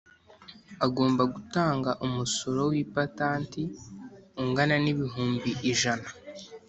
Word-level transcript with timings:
agomba 0.85 1.23
gutanga 1.33 1.89
umusoro 2.05 2.59
w 2.69 2.71
ipatanti 2.83 3.61
ungana 4.41 4.75
nibihumbi 4.83 5.51
ijana. 5.71 6.07